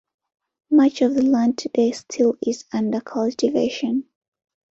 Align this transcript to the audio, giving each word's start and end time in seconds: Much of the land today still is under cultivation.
Much 0.71 1.03
of 1.03 1.13
the 1.13 1.21
land 1.21 1.59
today 1.59 1.91
still 1.91 2.35
is 2.41 2.65
under 2.73 2.99
cultivation. 3.01 4.05